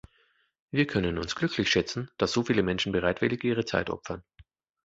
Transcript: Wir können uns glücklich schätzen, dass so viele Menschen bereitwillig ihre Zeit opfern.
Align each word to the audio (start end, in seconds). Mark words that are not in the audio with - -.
Wir 0.71 0.87
können 0.87 1.19
uns 1.19 1.35
glücklich 1.35 1.69
schätzen, 1.69 2.09
dass 2.17 2.31
so 2.31 2.41
viele 2.41 2.63
Menschen 2.63 2.91
bereitwillig 2.91 3.43
ihre 3.43 3.65
Zeit 3.65 3.91
opfern. 3.91 4.23